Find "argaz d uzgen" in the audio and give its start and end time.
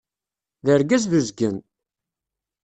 0.73-1.57